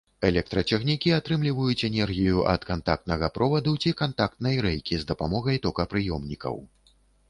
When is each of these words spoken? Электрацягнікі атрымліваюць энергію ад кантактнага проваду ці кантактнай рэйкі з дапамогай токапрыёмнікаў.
Электрацягнікі 0.29 1.13
атрымліваюць 1.17 1.83
энергію 1.89 2.41
ад 2.55 2.67
кантактнага 2.71 3.31
проваду 3.39 3.77
ці 3.85 3.95
кантактнай 4.03 4.61
рэйкі 4.69 4.95
з 5.05 5.13
дапамогай 5.15 5.65
токапрыёмнікаў. 5.71 6.55